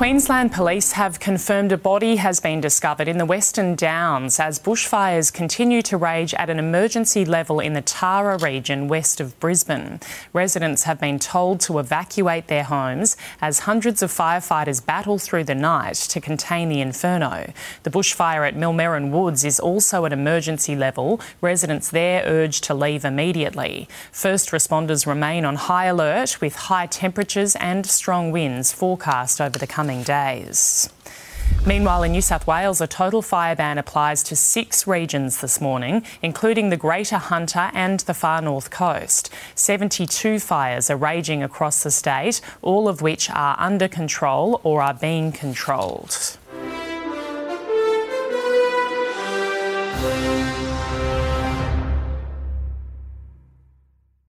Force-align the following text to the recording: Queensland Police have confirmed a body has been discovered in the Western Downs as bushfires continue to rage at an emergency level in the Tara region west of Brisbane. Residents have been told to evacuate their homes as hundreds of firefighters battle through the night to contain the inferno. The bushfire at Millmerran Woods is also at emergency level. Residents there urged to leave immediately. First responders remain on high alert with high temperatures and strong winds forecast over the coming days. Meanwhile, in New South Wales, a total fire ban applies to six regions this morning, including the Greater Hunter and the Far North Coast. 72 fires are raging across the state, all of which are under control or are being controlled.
Queensland 0.00 0.50
Police 0.50 0.92
have 0.92 1.20
confirmed 1.20 1.72
a 1.72 1.76
body 1.76 2.16
has 2.16 2.40
been 2.40 2.58
discovered 2.58 3.06
in 3.06 3.18
the 3.18 3.26
Western 3.26 3.74
Downs 3.74 4.40
as 4.40 4.58
bushfires 4.58 5.30
continue 5.30 5.82
to 5.82 5.98
rage 5.98 6.32
at 6.32 6.48
an 6.48 6.58
emergency 6.58 7.22
level 7.26 7.60
in 7.60 7.74
the 7.74 7.82
Tara 7.82 8.38
region 8.38 8.88
west 8.88 9.20
of 9.20 9.38
Brisbane. 9.40 10.00
Residents 10.32 10.84
have 10.84 10.98
been 10.98 11.18
told 11.18 11.60
to 11.60 11.78
evacuate 11.78 12.46
their 12.46 12.64
homes 12.64 13.18
as 13.42 13.58
hundreds 13.58 14.02
of 14.02 14.10
firefighters 14.10 14.82
battle 14.82 15.18
through 15.18 15.44
the 15.44 15.54
night 15.54 15.96
to 15.96 16.18
contain 16.18 16.70
the 16.70 16.80
inferno. 16.80 17.52
The 17.82 17.90
bushfire 17.90 18.48
at 18.48 18.56
Millmerran 18.56 19.10
Woods 19.10 19.44
is 19.44 19.60
also 19.60 20.06
at 20.06 20.14
emergency 20.14 20.74
level. 20.74 21.20
Residents 21.42 21.90
there 21.90 22.22
urged 22.24 22.64
to 22.64 22.72
leave 22.72 23.04
immediately. 23.04 23.86
First 24.12 24.48
responders 24.48 25.06
remain 25.06 25.44
on 25.44 25.56
high 25.56 25.84
alert 25.84 26.40
with 26.40 26.56
high 26.56 26.86
temperatures 26.86 27.54
and 27.56 27.84
strong 27.84 28.32
winds 28.32 28.72
forecast 28.72 29.42
over 29.42 29.58
the 29.58 29.66
coming 29.90 30.04
days. 30.04 30.88
Meanwhile, 31.66 32.04
in 32.04 32.12
New 32.12 32.22
South 32.22 32.46
Wales, 32.46 32.80
a 32.80 32.86
total 32.86 33.22
fire 33.22 33.56
ban 33.56 33.76
applies 33.76 34.22
to 34.22 34.36
six 34.36 34.86
regions 34.86 35.40
this 35.40 35.60
morning, 35.60 36.04
including 36.22 36.70
the 36.70 36.76
Greater 36.76 37.18
Hunter 37.18 37.72
and 37.74 37.98
the 38.00 38.14
Far 38.14 38.40
North 38.40 38.70
Coast. 38.70 39.30
72 39.56 40.38
fires 40.38 40.90
are 40.90 40.96
raging 40.96 41.42
across 41.42 41.82
the 41.82 41.90
state, 41.90 42.40
all 42.62 42.86
of 42.86 43.02
which 43.02 43.28
are 43.30 43.56
under 43.58 43.88
control 43.88 44.60
or 44.62 44.80
are 44.80 44.94
being 44.94 45.32
controlled. 45.32 46.38